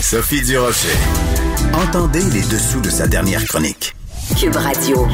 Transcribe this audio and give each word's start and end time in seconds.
Sophie 0.00 0.40
Durocher. 0.42 0.88
Entendez 1.74 2.22
les 2.32 2.42
dessous 2.42 2.80
de 2.80 2.90
sa 2.90 3.08
dernière 3.08 3.44
chronique. 3.44 3.96
Cube 4.38 4.54
Radio. 4.54 5.08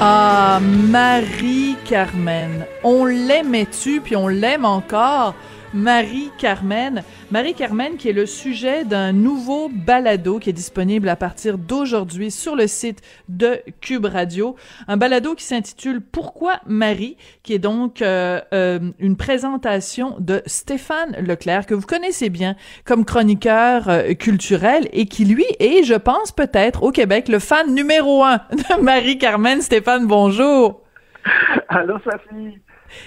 Ah, 0.00 0.60
Marie-Carmen. 0.60 2.66
On 2.84 3.06
l'aimait-tu, 3.06 4.02
puis 4.02 4.16
on 4.16 4.28
l'aime 4.28 4.66
encore? 4.66 5.34
Marie-Carmen. 5.74 7.02
Marie-Carmen 7.30 7.96
qui 7.96 8.08
est 8.08 8.12
le 8.12 8.26
sujet 8.26 8.84
d'un 8.84 9.12
nouveau 9.12 9.68
balado 9.68 10.38
qui 10.38 10.50
est 10.50 10.54
disponible 10.54 11.08
à 11.08 11.16
partir 11.16 11.58
d'aujourd'hui 11.58 12.30
sur 12.30 12.56
le 12.56 12.66
site 12.66 13.02
de 13.28 13.60
Cube 13.80 14.06
Radio. 14.06 14.56
Un 14.86 14.96
balado 14.96 15.34
qui 15.34 15.44
s'intitule 15.44 16.00
Pourquoi 16.00 16.60
Marie, 16.66 17.16
qui 17.42 17.52
est 17.52 17.58
donc 17.58 18.02
euh, 18.02 18.40
euh, 18.52 18.78
une 18.98 19.16
présentation 19.16 20.16
de 20.18 20.42
Stéphane 20.46 21.16
Leclerc, 21.20 21.66
que 21.66 21.74
vous 21.74 21.86
connaissez 21.86 22.30
bien 22.30 22.56
comme 22.84 23.04
chroniqueur 23.04 23.88
euh, 23.88 24.14
culturel 24.14 24.88
et 24.92 25.06
qui, 25.06 25.24
lui, 25.24 25.44
est, 25.60 25.84
je 25.84 25.94
pense 25.94 26.32
peut-être, 26.32 26.82
au 26.82 26.92
Québec, 26.92 27.28
le 27.28 27.38
fan 27.38 27.74
numéro 27.74 28.24
un 28.24 28.40
de 28.52 28.82
Marie-Carmen. 28.82 29.60
Stéphane, 29.60 30.06
bonjour. 30.06 30.82
Allô, 31.68 31.98
Sophie. 31.98 32.58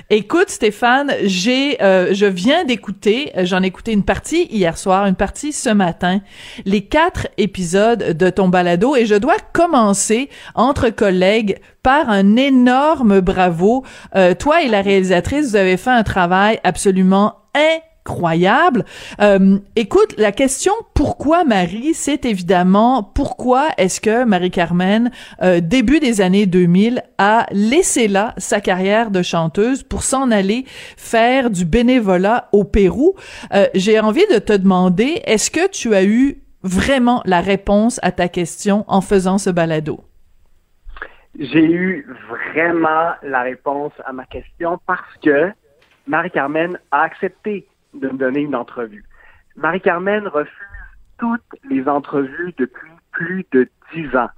Écoute, 0.09 0.49
Stéphane, 0.49 1.13
j'ai, 1.23 1.81
euh, 1.81 2.13
je 2.13 2.25
viens 2.25 2.63
d'écouter, 2.65 3.31
euh, 3.37 3.45
j'en 3.45 3.63
ai 3.63 3.67
écouté 3.67 3.91
une 3.93 4.03
partie 4.03 4.43
hier 4.45 4.77
soir, 4.77 5.05
une 5.05 5.15
partie 5.15 5.53
ce 5.53 5.69
matin, 5.69 6.21
les 6.65 6.85
quatre 6.85 7.27
épisodes 7.37 8.17
de 8.17 8.29
ton 8.29 8.47
balado, 8.49 8.95
et 8.95 9.05
je 9.05 9.15
dois 9.15 9.37
commencer 9.53 10.29
entre 10.55 10.89
collègues 10.89 11.59
par 11.83 12.09
un 12.09 12.35
énorme 12.35 13.21
bravo. 13.21 13.83
Euh, 14.15 14.33
toi 14.33 14.61
et 14.61 14.67
la 14.67 14.81
réalisatrice, 14.81 15.49
vous 15.49 15.55
avez 15.55 15.77
fait 15.77 15.91
un 15.91 16.03
travail 16.03 16.59
absolument 16.63 17.35
incroyable 17.55 17.90
incroyable. 18.05 18.85
Euh, 19.19 19.57
écoute, 19.75 20.15
la 20.17 20.31
question 20.31 20.73
pourquoi 20.93 21.43
Marie, 21.43 21.93
c'est 21.93 22.25
évidemment 22.25 23.03
pourquoi 23.03 23.69
est-ce 23.77 24.01
que 24.01 24.23
Marie-Carmen, 24.23 25.11
euh, 25.41 25.59
début 25.61 25.99
des 25.99 26.21
années 26.21 26.45
2000, 26.45 27.03
a 27.17 27.45
laissé 27.51 28.07
là 28.07 28.33
sa 28.37 28.61
carrière 28.61 29.11
de 29.11 29.21
chanteuse 29.21 29.83
pour 29.83 30.03
s'en 30.03 30.31
aller 30.31 30.65
faire 30.97 31.49
du 31.49 31.65
bénévolat 31.65 32.49
au 32.51 32.63
Pérou? 32.63 33.15
Euh, 33.53 33.67
j'ai 33.75 33.99
envie 33.99 34.25
de 34.33 34.39
te 34.39 34.53
demander, 34.53 35.21
est-ce 35.25 35.51
que 35.51 35.69
tu 35.69 35.93
as 35.93 36.03
eu 36.03 36.41
vraiment 36.63 37.21
la 37.25 37.41
réponse 37.41 37.99
à 38.03 38.11
ta 38.11 38.27
question 38.27 38.83
en 38.87 39.01
faisant 39.01 39.37
ce 39.37 39.49
balado? 39.49 40.01
J'ai 41.39 41.63
eu 41.63 42.05
vraiment 42.53 43.13
la 43.23 43.41
réponse 43.41 43.93
à 44.03 44.11
ma 44.11 44.25
question 44.25 44.79
parce 44.85 45.17
que 45.23 45.51
Marie-Carmen 46.07 46.77
a 46.91 47.03
accepté 47.03 47.67
de 47.93 48.07
me 48.09 48.17
donner 48.17 48.41
une 48.41 48.55
entrevue. 48.55 49.03
Marie-Carmen 49.55 50.27
refuse 50.27 50.51
toutes 51.17 51.41
les 51.69 51.87
entrevues 51.87 52.53
depuis 52.57 52.91
plus 53.11 53.45
de 53.51 53.67
dix 53.93 54.15
ans. 54.15 54.29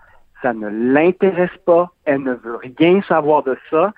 Ça 0.42 0.54
ne 0.54 0.68
l'intéresse 0.68 1.56
pas, 1.66 1.92
elle 2.06 2.24
ne 2.24 2.34
veut 2.34 2.58
rien 2.58 3.02
savoir 3.04 3.44
de 3.44 3.58
ça. 3.70 3.94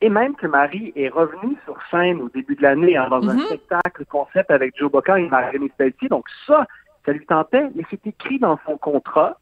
Et 0.00 0.10
même 0.10 0.36
que 0.36 0.46
Marie 0.46 0.92
est 0.94 1.08
revenue 1.08 1.56
sur 1.64 1.76
scène 1.90 2.20
au 2.20 2.28
début 2.28 2.54
de 2.54 2.62
l'année 2.62 2.96
hein, 2.96 3.08
dans 3.08 3.28
un 3.28 3.34
Mhm. 3.34 3.46
spectacle 3.46 4.04
concept 4.06 4.50
avec 4.50 4.76
Joe 4.78 4.92
Boca 4.92 5.18
et 5.18 5.28
Marie-Rémy 5.28 5.70
Pelletier. 5.70 6.08
Donc 6.08 6.26
ça, 6.46 6.66
ça 7.04 7.12
lui 7.12 7.26
tentait, 7.26 7.68
mais 7.74 7.82
c'est 7.90 8.06
écrit 8.06 8.38
dans 8.38 8.60
son 8.64 8.76
contrat 8.78 9.38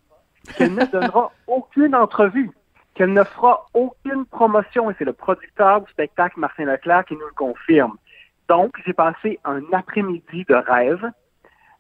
qu'elle 0.57 0.73
ne 0.75 0.87
donnera 0.87 1.31
aucune 1.47 1.95
entrevue, 1.95 2.51
qu'elle 2.95 3.13
ne 3.13 3.25
fera 3.25 3.67
aucune 3.75 4.25
promotion. 4.25 4.91
Et 4.91 4.95
c'est 4.99 5.05
le 5.05 5.13
producteur 5.13 5.83
du 5.83 5.91
spectacle, 5.91 6.41
Martin 6.41 6.65
Leclerc, 6.65 7.05
qui 7.05 7.15
nous 7.15 7.27
le 7.27 7.35
confirme. 7.35 7.97
Donc, 8.49 8.73
j'ai 8.85 8.93
passé 8.93 9.39
un 9.45 9.61
après-midi 9.73 10.45
de 10.49 10.55
rêve 10.55 11.11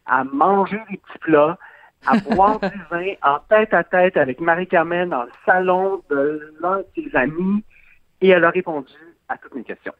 à 0.07 0.25
manger 0.25 0.81
des 0.91 0.97
petits 0.97 1.19
plats, 1.21 1.59
à 2.07 2.19
boire 2.35 2.61
du 2.61 2.81
vin 2.91 3.13
en 3.23 3.39
tête 3.49 3.75
à 3.75 3.85
tête 3.85 4.17
avec 4.17 4.41
Marie-Carmen 4.41 5.11
dans 5.11 5.25
le 5.25 5.33
salon 5.45 6.03
de 6.11 6.55
l'un 6.61 6.79
de 6.79 6.87
ses 6.95 7.17
amis 7.17 7.65
et 8.21 8.29
elle 8.29 8.45
a 8.45 8.51
répondu 8.51 8.93
à 9.29 9.37
toutes 9.39 9.55
mes 9.55 9.65
questions. 9.65 9.93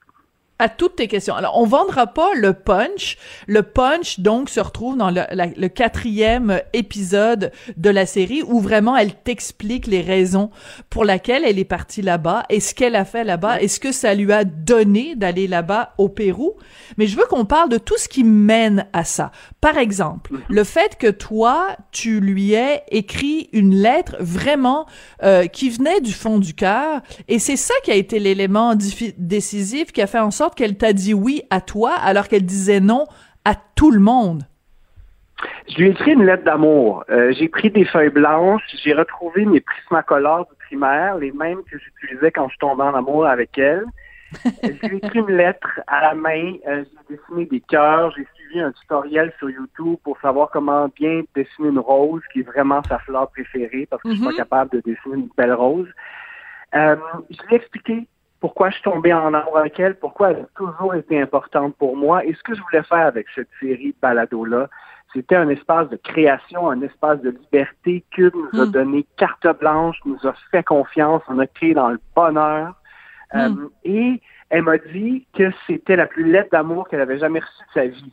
À 0.59 0.69
toutes 0.69 0.97
tes 0.97 1.07
questions. 1.09 1.35
Alors, 1.35 1.59
on 1.61 1.67
vendra 1.67 2.07
pas 2.07 2.31
le 2.35 2.53
punch. 2.55 3.19
Le 3.47 3.63
punch, 3.63 4.21
donc, 4.21 4.49
se 4.49 4.61
retrouve 4.61 4.97
dans 4.97 5.11
le, 5.11 5.23
la- 5.33 5.47
le 5.47 5.69
quatrième 5.69 6.61
épisode 6.73 7.53
de 7.77 7.91
la 7.91 8.07
série 8.07 8.43
où 8.43 8.61
vraiment 8.61 8.97
elle 8.97 9.15
t'explique 9.15 9.87
les 9.87 10.01
raisons 10.01 10.51
pour 10.89 11.05
lesquelles 11.05 11.43
elle 11.45 11.59
est 11.59 11.65
partie 11.65 12.01
là-bas 12.03 12.45
et 12.49 12.61
ce 12.61 12.75
qu'elle 12.75 12.97
a 12.97 13.05
fait 13.05 13.25
là-bas 13.25 13.61
et 13.61 13.69
ce 13.69 13.81
que 13.81 13.93
ça 13.93 14.15
lui 14.15 14.33
a 14.33 14.45
donné 14.45 15.15
d'aller 15.15 15.47
là-bas 15.47 15.93
au 15.99 16.09
Pérou. 16.09 16.55
Mais 16.97 17.07
je 17.07 17.17
veux 17.17 17.27
qu'on 17.27 17.45
parle 17.45 17.69
de 17.69 17.79
tout 17.79 17.99
ce 17.99 18.09
qui 18.09 18.25
mène 18.25 18.87
à 18.93 19.05
ça. 19.05 19.33
Par 19.61 19.77
exemple, 19.77 20.33
le 20.49 20.65
fait 20.65 20.97
que 20.99 21.09
toi, 21.11 21.77
tu 21.93 22.21
lui 22.21 22.53
aies 22.55 22.83
écrit 22.91 23.51
une 23.53 23.75
lettre 23.75 24.17
vraiment 24.21 24.87
euh, 25.23 25.47
qui 25.47 25.69
venait 25.69 26.01
du 26.01 26.13
fond 26.13 26.39
du 26.39 26.55
cœur 26.55 27.01
et 27.29 27.39
c'est 27.39 27.57
ça 27.57 27.75
qui 27.85 27.91
a 27.91 27.95
été 27.95 28.19
l'élément 28.19 28.75
décisif 29.19 29.93
qui 29.93 30.01
a 30.01 30.07
fait 30.07 30.19
en 30.19 30.31
sorte 30.31 30.46
qu'elle 30.55 30.77
t'a 30.77 30.93
dit 30.93 31.15
oui 31.15 31.43
à 31.51 31.61
toi 31.61 31.93
alors 31.93 32.29
qu'elle 32.29 32.45
disait 32.45 32.81
non 32.81 33.07
à 33.45 33.55
tout 33.75 33.91
le 33.91 34.01
monde. 34.01 34.43
Je 35.69 35.77
lui 35.77 35.89
ai 35.89 35.91
écrit 35.91 36.13
une 36.13 36.25
lettre 36.25 36.45
d'amour. 36.45 37.05
Euh, 37.11 37.33
j'ai 37.39 37.49
pris 37.49 37.71
des 37.71 37.85
feuilles 37.85 38.09
blanches, 38.11 38.63
j'ai 38.83 38.95
retrouvé 38.95 39.45
mes 39.45 39.61
prismacolores 39.61 40.47
du 40.47 40.55
primaire, 40.67 41.19
les 41.19 41.33
mêmes 41.33 41.63
que 41.71 41.77
j'utilisais 41.79 42.31
quand 42.31 42.49
je 42.49 42.57
tombais 42.59 42.85
en 42.85 42.95
amour 42.95 43.27
avec 43.27 43.59
elle. 43.59 43.85
Je 44.63 44.89
lui 44.89 44.97
ai 44.97 44.97
écrit 44.97 45.21
une 45.21 45.37
lettre 45.37 45.81
à 45.87 46.01
la 46.01 46.15
main, 46.15 46.55
euh, 46.67 46.85
j'ai 47.09 47.17
dessiné 47.17 47.47
des 47.47 47.61
cœurs, 47.61 48.13
j'ai 48.17 48.27
suivi 48.35 48.61
un 48.61 48.73
tutoriel 48.73 49.33
sur 49.39 49.49
YouTube 49.51 49.97
pour 50.03 50.19
savoir 50.21 50.51
comment 50.51 50.89
bien 50.89 51.23
dessiner 51.35 51.69
une 51.69 51.79
rose, 51.79 52.23
qui 52.33 52.41
est 52.41 52.43
vraiment 52.43 52.83
sa 52.89 52.99
fleur 53.01 53.29
préférée, 53.31 53.87
parce 53.89 54.03
que 54.03 54.11
je 54.11 54.15
suis 54.15 54.25
Mhm. 54.25 54.31
pas 54.33 54.37
capable 54.37 54.71
de 54.73 54.81
dessiner 54.81 55.15
une 55.17 55.29
belle 55.37 55.53
rose. 55.53 55.89
Euh, 56.75 56.97
je 57.31 57.37
lui 57.47 57.55
ai 57.55 57.57
expliqué 57.57 58.09
pourquoi 58.41 58.71
je 58.71 58.75
suis 58.75 58.83
tombé 58.83 59.13
en 59.13 59.33
amour 59.35 59.59
avec 59.59 59.79
elle, 59.81 59.97
pourquoi 59.99 60.31
elle 60.31 60.41
a 60.41 60.47
toujours 60.57 60.95
été 60.95 61.21
importante 61.21 61.75
pour 61.77 61.97
moi, 61.97 62.25
et 62.25 62.35
ce 62.35 62.43
que 62.43 62.55
je 62.55 62.63
voulais 62.63 62.83
faire 62.83 63.07
avec 63.07 63.27
cette 63.35 63.49
série 63.61 63.93
de 63.93 63.97
balados-là, 64.01 64.69
c'était 65.13 65.37
un 65.37 65.49
espace 65.49 65.89
de 65.89 65.97
création, 65.97 66.69
un 66.69 66.83
espace 66.83 67.21
de 67.23 67.31
liberté. 67.31 68.05
Cube 68.11 68.35
nous 68.35 68.61
a 68.61 68.67
Mm. 68.67 68.71
donné 68.71 69.07
carte 69.17 69.47
blanche, 69.59 69.97
nous 70.05 70.19
a 70.27 70.35
fait 70.51 70.63
confiance, 70.63 71.23
on 71.29 71.39
a 71.39 71.47
créé 71.47 71.73
dans 71.75 71.89
le 71.89 72.01
bonheur. 72.15 72.75
Euh, 73.35 73.69
et 73.85 74.21
elle 74.51 74.63
m'a 74.63 74.79
dit 74.79 75.27
que 75.37 75.51
c'était 75.67 75.97
la 75.97 76.07
plus 76.07 76.31
lettre 76.31 76.51
d'amour 76.53 76.89
qu'elle 76.89 77.01
avait 77.01 77.19
jamais 77.19 77.41
reçue 77.41 77.65
de 77.69 77.73
sa 77.73 77.87
vie. 77.87 78.13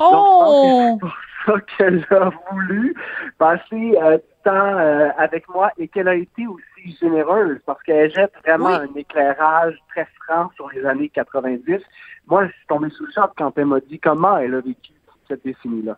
Oh! 0.00 0.98
Donc, 1.00 1.10
je 1.10 1.50
pense 1.50 1.60
que 1.60 1.66
c'est 1.76 1.76
pour 1.76 1.76
ça 1.76 1.76
qu'elle 1.76 2.06
a 2.10 2.30
voulu 2.50 2.94
passer 3.38 3.98
euh, 4.02 4.16
du 4.16 4.22
temps 4.44 4.50
euh, 4.78 5.08
avec 5.18 5.48
moi 5.48 5.70
et 5.78 5.88
qu'elle 5.88 6.08
a 6.08 6.14
été 6.14 6.46
aussi 6.46 6.96
généreuse 7.00 7.58
parce 7.66 7.82
qu'elle 7.82 8.10
jette 8.12 8.32
vraiment 8.44 8.66
Oui. 8.66 8.74
un 8.74 8.94
éclairage 8.98 9.76
très 9.90 10.06
franc 10.24 10.50
sur 10.56 10.68
les 10.70 10.84
années 10.84 11.08
90. 11.10 11.80
Moi, 12.26 12.46
je 12.46 12.52
suis 12.52 12.66
tombé 12.66 12.90
sous 12.90 13.06
le 13.06 13.12
choc 13.12 13.32
quand 13.36 13.56
elle 13.58 13.66
m'a 13.66 13.80
dit 13.80 13.98
comment 13.98 14.38
elle 14.38 14.54
a 14.54 14.60
vécu 14.60 14.92
cette 15.28 15.44
décennie-là. 15.44 15.96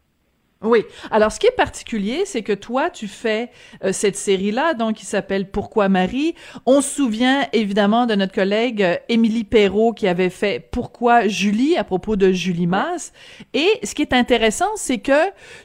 Oui. 0.62 0.84
Alors, 1.10 1.32
ce 1.32 1.38
qui 1.38 1.46
est 1.46 1.54
particulier, 1.54 2.22
c'est 2.24 2.42
que 2.42 2.54
toi, 2.54 2.88
tu 2.88 3.08
fais 3.08 3.50
euh, 3.84 3.92
cette 3.92 4.16
série-là, 4.16 4.72
donc 4.72 4.96
qui 4.96 5.04
s'appelle 5.04 5.50
Pourquoi 5.50 5.90
Marie. 5.90 6.34
On 6.64 6.80
se 6.80 6.94
souvient 6.94 7.46
évidemment 7.52 8.06
de 8.06 8.14
notre 8.14 8.32
collègue 8.32 8.82
euh, 8.82 8.96
Émilie 9.10 9.44
Perrault 9.44 9.92
qui 9.92 10.08
avait 10.08 10.30
fait 10.30 10.66
Pourquoi 10.72 11.28
Julie 11.28 11.76
à 11.76 11.84
propos 11.84 12.16
de 12.16 12.32
Julie 12.32 12.66
Masse. 12.66 13.12
Et 13.52 13.68
ce 13.82 13.94
qui 13.94 14.00
est 14.00 14.14
intéressant, 14.14 14.70
c'est 14.76 14.96
que 14.96 15.12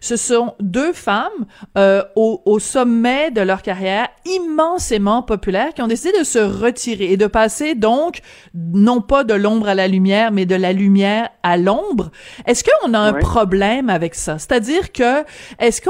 ce 0.02 0.18
sont 0.18 0.56
deux 0.60 0.92
femmes 0.92 1.46
euh, 1.78 2.04
au, 2.18 2.42
au 2.44 2.60
sommet 2.60 3.32
de 3.32 3.40
leur 3.40 3.62
carrière, 3.62 4.10
immensément 4.26 5.24
populaires, 5.24 5.74
qui 5.74 5.82
ont 5.82 5.88
décidé 5.88 6.20
de 6.20 6.26
se 6.26 6.40
retirer 6.40 7.14
et 7.14 7.18
de 7.18 7.28
passer 7.28 7.76
donc 7.76 8.20
non 8.54 9.00
pas 9.00 9.24
de 9.24 9.36
l'ombre 9.36 9.70
à 9.70 9.76
la 9.76 9.88
lumière, 9.88 10.34
mais 10.34 10.46
de 10.46 10.56
la 10.56 10.74
lumière 10.74 11.30
à 11.44 11.56
l'ombre. 11.56 12.12
Est-ce 12.46 12.66
qu'on 12.66 12.94
a 12.94 13.00
un 13.00 13.14
problème 13.14 13.90
avec 13.90 14.16
ça? 14.16 14.38
C'est-à-dire 14.38 14.81
que, 14.90 15.24
est-ce 15.60 15.82
que 15.82 15.90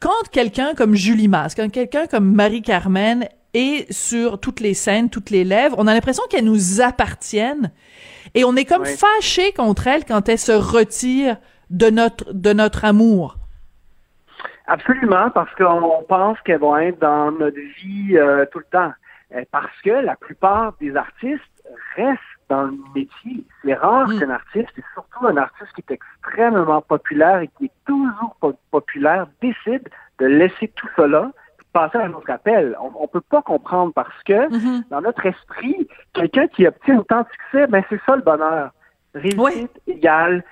quand 0.00 0.28
quelqu'un 0.30 0.74
comme 0.74 0.94
Julie 0.94 1.28
Masse, 1.28 1.54
quand 1.54 1.70
quelqu'un 1.70 2.06
comme 2.06 2.34
Marie-Carmen 2.34 3.28
est 3.54 3.92
sur 3.92 4.40
toutes 4.40 4.60
les 4.60 4.74
scènes, 4.74 5.10
toutes 5.10 5.30
les 5.30 5.44
lèvres, 5.44 5.76
on 5.78 5.86
a 5.86 5.94
l'impression 5.94 6.24
qu'elles 6.30 6.44
nous 6.44 6.80
appartiennent 6.80 7.70
et 8.34 8.44
on 8.44 8.56
est 8.56 8.64
comme 8.64 8.86
fâché 8.86 9.52
contre 9.52 9.86
elles 9.86 10.04
quand 10.04 10.28
elles 10.28 10.38
se 10.38 10.52
retirent 10.52 11.36
de 11.70 11.90
notre, 11.90 12.32
de 12.32 12.52
notre 12.52 12.84
amour. 12.84 13.36
Absolument, 14.66 15.28
parce 15.30 15.52
qu'on 15.54 16.04
pense 16.08 16.38
qu'elles 16.40 16.60
vont 16.60 16.76
être 16.78 16.98
dans 17.00 17.30
notre 17.32 17.58
vie 17.58 18.16
euh, 18.16 18.46
tout 18.50 18.58
le 18.60 18.64
temps. 18.70 18.92
Euh, 19.34 19.44
parce 19.50 19.80
que 19.84 19.90
la 19.90 20.16
plupart 20.16 20.74
des 20.80 20.94
artistes 20.96 21.42
restent 21.96 22.20
dans 22.48 22.64
le 22.64 22.76
métier. 22.94 23.44
C'est 23.64 23.74
rare 23.74 24.08
Mm. 24.08 24.20
qu'un 24.20 24.30
artiste, 24.30 24.70
et 24.76 24.82
surtout 24.94 25.26
un 25.26 25.36
artiste 25.36 25.72
qui 25.74 25.80
est 25.80 25.92
extrêmement 26.32 26.80
populaire 26.82 27.40
et 27.40 27.48
qui 27.58 27.66
est 27.66 27.72
toujours 27.86 28.36
po- 28.40 28.54
populaire, 28.70 29.26
décide 29.40 29.88
de 30.18 30.26
laisser 30.26 30.68
tout 30.68 30.88
cela 30.96 31.30
passer 31.72 31.98
à 31.98 32.04
un 32.04 32.12
autre 32.12 32.30
appel. 32.30 32.76
On, 32.80 33.02
ne 33.02 33.06
peut 33.06 33.22
pas 33.22 33.42
comprendre 33.42 33.92
parce 33.94 34.22
que 34.24 34.48
mm-hmm. 34.50 34.88
dans 34.90 35.00
notre 35.00 35.24
esprit, 35.24 35.88
quelqu'un 36.12 36.46
qui 36.48 36.66
obtient 36.66 36.98
autant 36.98 37.22
de 37.22 37.26
succès, 37.28 37.66
ben 37.66 37.82
c'est 37.88 38.00
ça 38.04 38.16
le 38.16 38.22
bonheur. 38.22 38.72
Réussite 39.14 39.80
égale 39.86 40.44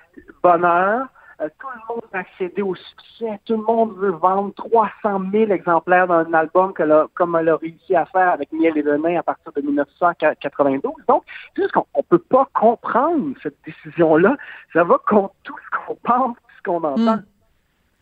bonheur. 0.43 1.09
Euh, 1.41 1.49
tout 1.59 1.67
le 1.75 1.95
monde 1.95 2.03
veut 2.13 2.19
accéder 2.19 2.63
au 2.63 2.75
succès. 2.75 3.41
Tout 3.47 3.57
le 3.57 3.63
monde 3.63 3.97
veut 3.97 4.11
vendre 4.11 4.53
300 4.55 5.23
000 5.33 5.51
exemplaires 5.51 6.07
d'un 6.07 6.33
album 6.35 6.73
que 6.75 7.07
comme 7.15 7.37
elle 7.37 7.49
a 7.49 7.57
réussi 7.57 7.95
à 7.97 8.05
faire 8.07 8.31
avec 8.31 8.53
Miel 8.53 8.77
et 8.77 8.83
Venin 8.83 9.19
à 9.19 9.23
partir 9.23 9.53
de 9.53 9.61
1992. 9.63 10.93
Donc, 11.09 11.25
juste 11.57 11.73
qu'on 11.73 11.87
ne 11.97 12.03
peut 12.03 12.19
pas 12.19 12.47
comprendre 12.55 13.35
cette 13.43 13.57
décision-là. 13.65 14.37
Ça 14.73 14.85
va 14.85 14.99
contre 15.07 15.35
tout 15.43 15.57
qu'on 15.91 15.97
pense, 16.03 16.37
ce 16.59 16.63
qu'on 16.63 16.77
entend. 16.77 17.17
Mm. 17.17 17.25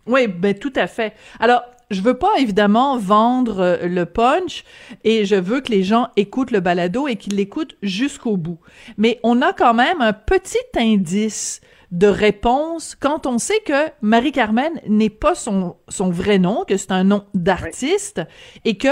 Oui, 0.07 0.27
ben 0.27 0.59
tout 0.59 0.73
à 0.77 0.87
fait. 0.87 1.15
Alors, 1.39 1.63
je 1.91 2.01
veux 2.03 2.19
pas 2.19 2.39
évidemment 2.39 2.99
vendre 2.99 3.61
euh, 3.61 3.87
le 3.87 4.05
punch 4.05 4.65
et 5.05 5.25
je 5.25 5.37
veux 5.37 5.61
que 5.61 5.71
les 5.71 5.83
gens 5.83 6.09
écoutent 6.17 6.51
le 6.51 6.61
balado 6.61 7.09
et 7.09 7.17
qu'ils 7.17 7.37
l'écoutent 7.37 7.77
jusqu'au 7.83 8.37
bout. 8.37 8.59
Mais 8.97 9.21
on 9.23 9.43
a 9.43 9.53
quand 9.53 9.75
même 9.75 10.01
un 10.01 10.13
petit 10.13 10.59
indice 10.77 11.61
de 11.91 12.07
réponse 12.07 12.95
quand 12.95 13.27
on 13.27 13.39
sait 13.39 13.61
que 13.65 13.89
Marie-Carmen 14.03 14.81
n'est 14.87 15.09
pas 15.09 15.35
son, 15.35 15.77
son 15.89 16.11
vrai 16.11 16.39
nom, 16.39 16.65
que 16.67 16.77
c'est 16.77 16.93
un 16.93 17.05
nom 17.05 17.25
d'artiste 17.33 18.21
et 18.67 18.77
que, 18.77 18.89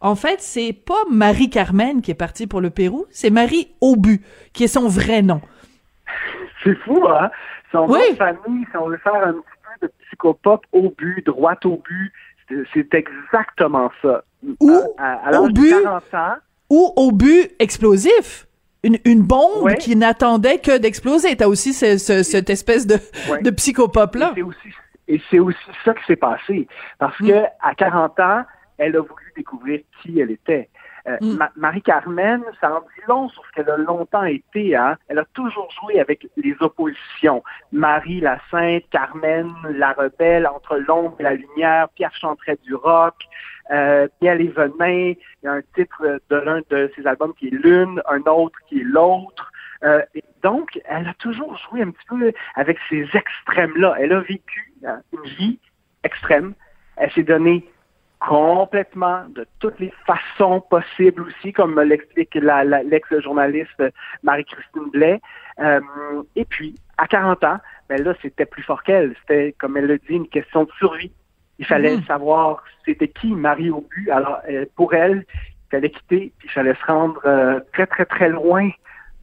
en 0.00 0.14
fait, 0.14 0.40
c'est 0.40 0.72
pas 0.72 1.02
Marie-Carmen 1.10 2.00
qui 2.00 2.10
est 2.10 2.14
partie 2.14 2.46
pour 2.46 2.62
le 2.62 2.70
Pérou, 2.70 3.04
c'est 3.10 3.30
Marie 3.30 3.68
Aubu 3.82 4.22
qui 4.54 4.64
est 4.64 4.68
son 4.68 4.88
vrai 4.88 5.20
nom. 5.20 5.42
C'est 6.64 6.74
fou, 6.76 7.06
hein? 7.06 7.30
Son 7.72 7.86
nom 7.86 7.94
de 7.94 8.16
famille, 8.16 8.66
si 8.70 8.76
on 8.76 8.88
veut 8.88 8.96
faire 8.98 9.14
un 9.14 9.32
petit 9.32 9.58
peu 9.80 9.86
de 9.86 9.92
psychopop 10.06 10.64
au 10.72 10.90
but, 10.96 11.24
droit 11.26 11.54
au 11.64 11.76
but, 11.76 12.12
c'est 12.72 12.94
exactement 12.94 13.90
ça. 14.02 14.24
Ou 14.60 14.70
au 14.70 15.48
but, 15.48 15.74
ou 16.70 16.92
au 16.96 17.12
but 17.12 17.50
explosif. 17.58 18.46
Une, 18.84 18.98
une 19.04 19.22
bombe 19.22 19.74
qui 19.74 19.96
n'attendait 19.96 20.58
que 20.58 20.78
d'exploser. 20.78 21.34
T'as 21.36 21.48
aussi 21.48 21.72
cette 21.72 22.48
espèce 22.48 22.86
de, 22.86 22.98
de 23.42 23.50
psychopop-là. 23.50 24.34
Et 25.08 25.20
c'est 25.30 25.40
aussi 25.40 25.58
ça 25.84 25.94
qui 25.94 26.04
s'est 26.06 26.16
passé. 26.16 26.68
Parce 26.98 27.18
mm. 27.18 27.28
que 27.28 27.44
à 27.60 27.74
40 27.74 28.20
ans, 28.20 28.42
elle 28.76 28.94
a 28.96 29.00
voulu 29.00 29.32
découvrir 29.36 29.80
qui 30.00 30.20
elle 30.20 30.30
était. 30.30 30.68
Euh, 31.08 31.16
mm. 31.20 31.48
Marie-Carmen, 31.56 32.42
ça 32.60 32.76
en 32.76 32.80
dit 32.80 33.02
long 33.08 33.28
sur 33.28 33.42
ce 33.46 33.52
qu'elle 33.52 33.70
a 33.70 33.76
longtemps 33.76 34.24
été. 34.24 34.76
Hein? 34.76 34.96
Elle 35.08 35.18
a 35.18 35.24
toujours 35.32 35.68
joué 35.80 36.00
avec 36.00 36.26
les 36.36 36.54
oppositions. 36.60 37.42
Marie 37.72 38.20
la 38.20 38.38
Sainte, 38.50 38.84
Carmen 38.90 39.52
la 39.70 39.92
rebelle, 39.92 40.46
entre 40.46 40.76
l'ombre 40.76 41.16
et 41.20 41.22
la 41.22 41.34
lumière, 41.34 41.88
Pierre 41.90 42.14
chanterait 42.14 42.58
du 42.64 42.74
rock, 42.74 43.14
euh, 43.70 44.08
Pierre 44.20 44.36
les 44.36 44.48
Venin, 44.48 45.14
il 45.14 45.44
y 45.44 45.46
a 45.46 45.52
un 45.52 45.62
titre 45.74 46.20
de 46.30 46.36
l'un 46.36 46.60
de 46.70 46.90
ses 46.96 47.06
albums 47.06 47.34
qui 47.34 47.48
est 47.48 47.50
l'une, 47.50 48.02
un 48.08 48.20
autre 48.22 48.58
qui 48.68 48.80
est 48.80 48.84
l'autre. 48.84 49.50
Euh, 49.84 50.02
donc, 50.42 50.80
elle 50.86 51.08
a 51.08 51.14
toujours 51.14 51.56
joué 51.56 51.82
un 51.82 51.90
petit 51.90 52.06
peu 52.08 52.32
avec 52.54 52.78
ces 52.88 53.06
extrêmes-là. 53.14 53.96
Elle 53.98 54.12
a 54.12 54.20
vécu 54.20 54.72
hein, 54.84 55.00
une 55.12 55.30
vie 55.30 55.58
extrême. 56.02 56.54
Elle 56.96 57.12
s'est 57.12 57.22
donnée 57.22 57.68
complètement 58.20 59.24
de 59.28 59.46
toutes 59.60 59.78
les 59.78 59.92
façons 60.06 60.60
possibles 60.60 61.22
aussi, 61.22 61.52
comme 61.52 61.80
l'explique 61.80 62.34
l'ex-journaliste 62.34 63.82
Marie-Christine 64.22 64.90
Blais. 64.92 65.20
Euh, 65.60 65.80
et 66.34 66.44
puis, 66.44 66.74
à 66.96 67.06
40 67.06 67.44
ans, 67.44 67.58
ben 67.88 68.02
là, 68.02 68.14
c'était 68.20 68.46
plus 68.46 68.62
fort 68.62 68.82
qu'elle. 68.82 69.14
C'était, 69.20 69.54
comme 69.58 69.76
elle 69.76 69.86
le 69.86 69.98
dit, 69.98 70.14
une 70.14 70.28
question 70.28 70.64
de 70.64 70.70
survie. 70.78 71.12
Il 71.58 71.66
fallait 71.66 71.96
mm-hmm. 71.96 72.06
savoir 72.06 72.62
c'était 72.84 73.08
qui 73.08 73.32
Marie 73.32 73.70
au 73.70 73.86
but. 73.88 74.10
Alors, 74.10 74.38
euh, 74.48 74.64
pour 74.76 74.94
elle, 74.94 75.24
il 75.34 75.70
fallait 75.70 75.90
quitter, 75.90 76.32
puis 76.38 76.48
il 76.48 76.50
fallait 76.50 76.74
se 76.74 76.86
rendre 76.86 77.20
euh, 77.24 77.60
très, 77.72 77.86
très, 77.86 78.04
très 78.04 78.28
loin 78.28 78.70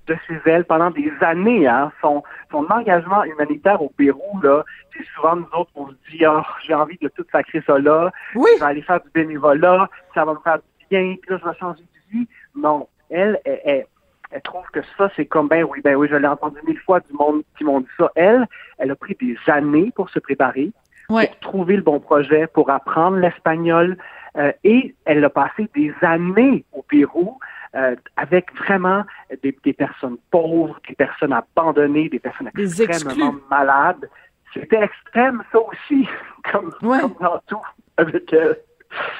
de 0.07 0.15
chez 0.27 0.39
elle 0.45 0.65
pendant 0.65 0.91
des 0.91 1.11
années. 1.21 1.67
Hein. 1.67 1.91
Son, 2.01 2.23
son 2.51 2.65
engagement 2.69 3.23
humanitaire 3.23 3.81
au 3.81 3.89
Pérou, 3.89 4.39
là, 4.41 4.63
c'est 4.95 5.05
souvent 5.15 5.35
nous 5.35 5.47
autres, 5.53 5.71
on 5.75 5.87
se 5.87 5.93
dit, 6.11 6.25
oh, 6.27 6.41
j'ai 6.65 6.73
envie 6.73 6.97
de 7.01 7.07
tout 7.09 7.25
sacrer 7.31 7.61
ça 7.65 7.77
là, 7.79 8.11
oui. 8.35 8.49
je 8.55 8.59
vais 8.59 8.69
aller 8.69 8.81
faire 8.81 9.01
du 9.01 9.09
bénévolat, 9.13 9.89
ça 10.13 10.25
va 10.25 10.33
me 10.33 10.39
faire 10.39 10.57
du 10.57 10.85
bien, 10.89 11.15
puis 11.21 11.31
là, 11.31 11.39
je 11.43 11.49
vais 11.49 11.57
changer 11.57 11.81
de 11.81 12.17
vie. 12.17 12.27
Non, 12.55 12.87
elle, 13.09 13.39
elle, 13.45 13.85
elle, 14.31 14.41
trouve 14.41 14.65
que 14.71 14.79
ça, 14.97 15.09
c'est 15.15 15.25
comme, 15.25 15.47
ben 15.47 15.63
oui, 15.63 15.81
ben 15.83 15.95
oui, 15.95 16.07
je 16.09 16.15
l'ai 16.15 16.27
entendu 16.27 16.57
mille 16.67 16.79
fois 16.79 16.99
du 16.99 17.13
monde 17.13 17.43
qui 17.57 17.63
m'ont 17.63 17.81
dit 17.81 17.87
ça. 17.97 18.11
Elle, 18.15 18.47
elle 18.77 18.91
a 18.91 18.95
pris 18.95 19.15
des 19.19 19.37
années 19.47 19.91
pour 19.95 20.09
se 20.09 20.19
préparer, 20.19 20.71
pour 21.07 21.39
trouver 21.39 21.75
le 21.75 21.83
bon 21.83 21.99
projet, 21.99 22.47
pour 22.47 22.69
apprendre 22.69 23.17
l'espagnol, 23.17 23.97
euh, 24.37 24.51
et 24.63 24.95
elle 25.05 25.23
a 25.23 25.29
passé 25.29 25.69
des 25.73 25.93
années 26.01 26.65
au 26.73 26.81
Pérou 26.81 27.39
euh, 27.75 27.95
avec 28.17 28.53
vraiment 28.55 29.03
des, 29.51 29.73
personnes 29.73 30.17
pauvres, 30.31 30.79
des 30.87 30.95
personnes 30.95 31.33
abandonnées, 31.33 32.09
des 32.09 32.19
personnes 32.19 32.49
extrêmement 32.57 33.35
malades. 33.49 34.09
C'était 34.53 34.83
extrême, 34.83 35.43
ça 35.51 35.59
aussi, 35.59 36.07
comme, 36.51 36.71
dans 36.81 37.39
tout 37.47 37.61
avec 37.97 38.31
elle. 38.33 38.57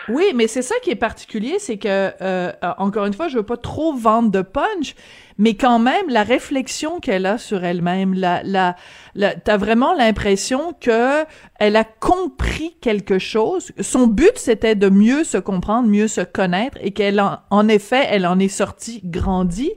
Oui, 0.07 0.31
mais 0.33 0.47
c'est 0.47 0.61
ça 0.61 0.75
qui 0.81 0.91
est 0.91 0.95
particulier, 0.95 1.59
c'est 1.59 1.77
que 1.77 2.11
euh, 2.21 2.51
encore 2.77 3.05
une 3.05 3.13
fois, 3.13 3.27
je 3.27 3.37
veux 3.37 3.43
pas 3.43 3.57
trop 3.57 3.93
vendre 3.93 4.31
de 4.31 4.41
punch, 4.41 4.95
mais 5.37 5.55
quand 5.55 5.79
même 5.79 6.07
la 6.09 6.23
réflexion 6.23 6.99
qu'elle 6.99 7.25
a 7.25 7.37
sur 7.37 7.63
elle-même, 7.63 8.13
la, 8.13 8.41
la, 8.43 8.75
la 9.15 9.35
t'as 9.35 9.57
vraiment 9.57 9.93
l'impression 9.93 10.73
que 10.79 11.23
elle 11.59 11.75
a 11.75 11.83
compris 11.83 12.75
quelque 12.81 13.19
chose. 13.19 13.71
Son 13.79 14.07
but 14.07 14.33
c'était 14.35 14.75
de 14.75 14.89
mieux 14.89 15.23
se 15.23 15.37
comprendre, 15.37 15.87
mieux 15.87 16.07
se 16.07 16.21
connaître, 16.21 16.77
et 16.81 16.91
qu'elle 16.91 17.19
en, 17.19 17.39
en 17.49 17.67
effet, 17.67 18.05
elle 18.09 18.25
en 18.25 18.39
est 18.39 18.47
sortie 18.47 19.01
grandie. 19.03 19.71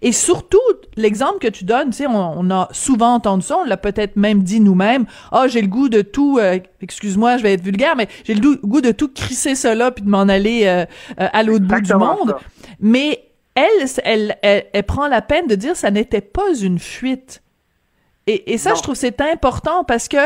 Et 0.00 0.12
surtout, 0.12 0.58
l'exemple 0.96 1.38
que 1.38 1.48
tu 1.48 1.64
donnes, 1.64 1.90
tu 1.90 1.98
sais, 1.98 2.06
on, 2.06 2.50
a 2.50 2.68
souvent 2.72 3.14
entendu 3.14 3.44
ça, 3.44 3.58
on 3.58 3.64
l'a 3.64 3.76
peut-être 3.76 4.16
même 4.16 4.42
dit 4.42 4.60
nous-mêmes. 4.60 5.06
Ah, 5.30 5.42
oh, 5.44 5.48
j'ai 5.48 5.62
le 5.62 5.68
goût 5.68 5.88
de 5.88 6.02
tout. 6.02 6.38
Euh, 6.40 6.58
excuse-moi, 6.80 7.36
je 7.36 7.42
vais 7.42 7.54
être 7.54 7.62
vulgaire, 7.62 7.96
mais 7.96 8.08
j'ai 8.24 8.34
le 8.34 8.56
goût 8.56 8.80
de 8.80 8.92
tout 8.92 9.08
crisser 9.08 9.54
cela 9.54 9.90
puis 9.90 10.04
de 10.04 10.10
m'en 10.10 10.22
aller 10.22 10.62
euh, 10.64 10.84
euh, 11.20 11.28
à 11.32 11.42
l'autre 11.42 11.66
bout 11.66 11.80
du 11.80 11.94
monde. 11.94 12.34
Mais 12.80 13.31
elle, 13.54 13.86
elle, 14.04 14.36
elle, 14.72 14.82
prend 14.84 15.08
la 15.08 15.22
peine 15.22 15.46
de 15.46 15.54
dire 15.54 15.76
ça 15.76 15.90
n'était 15.90 16.20
pas 16.20 16.54
une 16.60 16.78
fuite. 16.78 17.42
Et, 18.28 18.52
et 18.52 18.58
ça, 18.58 18.74
je 18.74 18.82
trouve 18.82 18.94
c'est 18.94 19.20
important 19.20 19.82
parce 19.82 20.06
que 20.06 20.16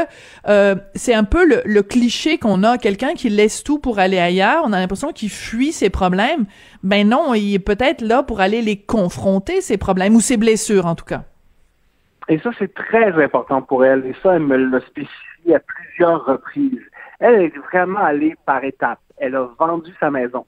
euh, 0.48 0.74
c'est 0.94 1.14
un 1.14 1.24
peu 1.24 1.46
le, 1.46 1.62
le 1.64 1.82
cliché 1.82 2.36
qu'on 2.36 2.62
a, 2.62 2.76
quelqu'un 2.76 3.14
qui 3.14 3.30
laisse 3.30 3.64
tout 3.64 3.78
pour 3.78 3.98
aller 3.98 4.18
ailleurs. 4.18 4.62
On 4.64 4.72
a 4.74 4.78
l'impression 4.78 5.12
qu'il 5.12 5.30
fuit 5.30 5.72
ses 5.72 5.88
problèmes. 5.88 6.44
Ben 6.82 7.08
non, 7.08 7.32
il 7.32 7.54
est 7.54 7.58
peut-être 7.58 8.02
là 8.02 8.22
pour 8.22 8.40
aller 8.40 8.60
les 8.60 8.76
confronter, 8.76 9.62
ses 9.62 9.78
problèmes, 9.78 10.14
ou 10.14 10.20
ses 10.20 10.36
blessures 10.36 10.84
en 10.84 10.94
tout 10.94 11.06
cas. 11.06 11.24
Et 12.28 12.38
ça, 12.40 12.50
c'est 12.58 12.74
très 12.74 13.12
important 13.22 13.62
pour 13.62 13.84
elle. 13.84 14.04
Et 14.04 14.14
ça, 14.22 14.34
elle 14.34 14.42
me 14.42 14.56
l'a 14.56 14.80
spécifié 14.80 15.54
à 15.54 15.60
plusieurs 15.60 16.24
reprises. 16.26 16.82
Elle 17.18 17.40
est 17.42 17.58
vraiment 17.72 18.00
allée 18.00 18.34
par 18.44 18.62
étapes. 18.62 19.00
Elle 19.16 19.36
a 19.36 19.48
vendu 19.58 19.90
sa 20.00 20.10
maison. 20.10 20.44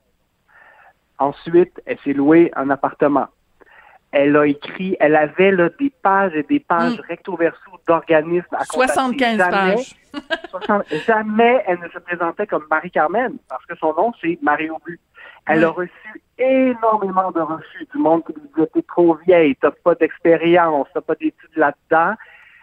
Ensuite, 1.18 1.80
elle 1.86 1.98
s'est 2.04 2.12
louée 2.12 2.50
un 2.54 2.70
appartement. 2.70 3.26
Elle 4.10 4.36
a 4.36 4.46
écrit, 4.46 4.96
elle 5.00 5.16
avait 5.16 5.50
là, 5.50 5.68
des 5.78 5.92
pages 6.02 6.34
et 6.34 6.42
des 6.42 6.60
pages 6.60 6.98
mm. 6.98 7.02
recto 7.08 7.36
verso 7.36 7.70
d'organismes 7.86 8.54
à 8.54 8.64
75 8.64 9.38
pages. 9.38 9.94
jamais 11.06 11.62
elle 11.66 11.80
ne 11.80 11.88
se 11.88 11.98
présentait 11.98 12.46
comme 12.46 12.64
Marie-Carmen, 12.70 13.36
parce 13.48 13.66
que 13.66 13.76
son 13.76 13.92
nom, 13.94 14.12
c'est 14.20 14.38
Marie 14.40 14.70
Aubu. 14.70 14.98
Elle 15.46 15.64
a 15.64 15.70
reçu 15.70 16.22
énormément 16.38 17.30
de 17.32 17.40
refus 17.40 17.86
du 17.92 17.98
monde 17.98 18.22
qui 18.24 18.32
lui 18.34 18.48
disait 18.54 18.68
T'es 18.72 18.82
trop 18.82 19.14
vieille, 19.26 19.56
t'as 19.56 19.70
pas 19.70 19.94
d'expérience, 19.94 20.88
t'as 20.92 21.00
pas 21.00 21.14
d'études 21.14 21.56
là-dedans. 21.56 22.14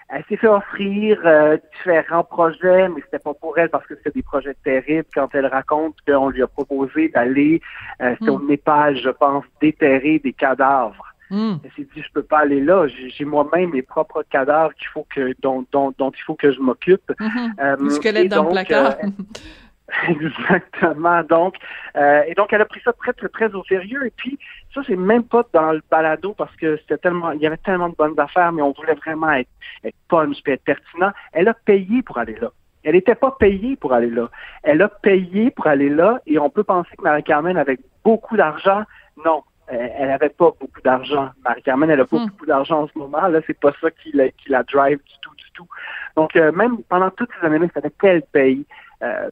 Elle 0.09 0.24
s'est 0.29 0.38
fait 0.38 0.47
offrir 0.47 1.19
euh, 1.25 1.57
différents 1.77 2.24
projets, 2.24 2.88
mais 2.89 3.01
c'était 3.01 3.19
pas 3.19 3.33
pour 3.33 3.57
elle 3.57 3.69
parce 3.69 3.85
que 3.88 3.95
c'était 3.95 4.12
des 4.12 4.21
projets 4.21 4.55
terribles. 4.63 5.07
Quand 5.13 5.29
elle 5.33 5.47
raconte 5.47 5.95
qu'on 6.07 6.29
lui 6.29 6.43
a 6.43 6.47
proposé 6.47 7.09
d'aller, 7.09 7.59
euh, 8.01 8.15
au 8.27 8.38
hmm. 8.38 8.47
Népal, 8.47 8.97
je 8.97 9.09
pense, 9.09 9.43
déterrer 9.59 10.19
des 10.19 10.33
cadavres. 10.33 11.13
Hmm. 11.31 11.55
Elle 11.63 11.71
s'est 11.75 11.89
dit, 11.95 12.03
je 12.03 12.12
peux 12.13 12.21
pas 12.21 12.39
aller 12.39 12.62
là. 12.62 12.85
J'ai 12.88 13.25
moi-même 13.25 13.71
mes 13.71 13.81
propres 13.81 14.24
cadavres 14.29 14.75
qu'il 14.75 14.88
faut 14.89 15.07
que 15.13 15.33
dont, 15.41 15.65
dont, 15.71 15.91
dont, 15.97 16.12
il 16.12 16.21
faut 16.21 16.35
que 16.35 16.51
je 16.51 16.59
m'occupe. 16.59 17.12
Mm 17.19 17.75
le 17.79 17.89
squelette 17.89 18.29
dans 18.29 18.43
le 18.43 18.51
placard. 18.51 18.97
Exactement. 20.08 21.24
Donc, 21.24 21.56
euh, 21.96 22.24
et 22.27 22.34
donc, 22.34 22.51
elle 22.54 22.62
a 22.62 22.65
pris 22.65 22.82
ça 22.84 22.94
très, 22.94 23.13
très, 23.13 23.30
très 23.30 23.54
au 23.54 23.63
sérieux. 23.65 24.06
Et 24.06 24.12
puis, 24.12 24.39
ça, 24.74 24.82
c'est 24.86 24.96
même 24.96 25.24
pas 25.24 25.44
dans 25.54 25.72
le 25.72 25.82
balado 25.92 26.34
parce 26.34 26.56
que 26.56 26.77
c'était 26.77 26.98
tellement, 26.98 27.32
il 27.32 27.42
y 27.42 27.48
avait 27.48 27.58
tellement 27.58 27.89
de 27.89 27.96
bonnes 27.96 28.20
affaires, 28.20 28.51
mais 28.51 28.62
on 28.62 28.72
voulait 28.72 28.96
vraiment 28.96 29.32
être, 29.32 29.50
être 29.84 29.96
punch 30.08 30.38
et 30.48 30.51
être 30.54 30.63
pertinent. 30.63 31.12
Elle 31.34 31.48
a 31.48 31.54
payé 31.54 32.01
pour 32.01 32.18
aller 32.18 32.36
là. 32.36 32.51
Elle 32.84 32.94
n'était 32.94 33.15
pas 33.15 33.32
payée 33.32 33.75
pour 33.75 33.94
aller 33.94 34.10
là. 34.10 34.30
Elle 34.63 34.82
a 34.82 34.89
payé 34.89 35.50
pour 35.51 35.68
aller 35.68 35.89
là 35.89 36.20
et 36.27 36.38
on 36.38 36.50
peut 36.50 36.63
penser 36.63 36.96
que 36.96 37.04
Marie-Carmen 37.04 37.58
avait 37.58 37.80
beaucoup 38.04 38.38
d'argent. 38.38 38.84
Non, 39.25 39.44
elle 39.68 40.08
n'avait 40.08 40.30
pas 40.30 40.51
beaucoup 40.60 40.82
d'argent. 40.84 41.30
Marie-Carmen, 41.44 41.89
elle 41.89 42.01
a 42.01 42.06
pas 42.06 42.18
hmm. 42.18 42.27
beaucoup 42.27 42.46
d'argent 42.46 42.84
en 42.84 42.88
ce 42.88 42.98
moment. 42.98 43.27
Là, 43.27 43.39
c'est 43.48 43.60
pas 43.60 43.74
ça 43.82 43.89
qui 43.89 44.12
la, 44.13 44.30
qui 44.30 44.50
la 44.50 44.62
drive 44.63 44.98
du 44.98 45.13
tout, 45.22 45.34
du 45.36 45.51
tout. 45.54 45.68
Donc, 46.15 46.36
euh, 46.36 46.51
même 46.51 46.84
pendant 46.84 47.10
toutes 47.10 47.30
ces 47.39 47.46
années-là, 47.46 47.68
fallait 47.70 47.92
qu'elle 48.00 48.22
paye. 48.22 48.65